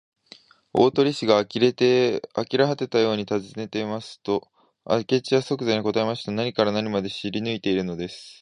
[0.73, 1.73] 大鳥氏があきれは
[2.75, 4.49] てたようにたずねますと、
[4.83, 6.31] 明智はそくざに答えました。
[6.31, 8.39] 何から何まで知りぬいているのです。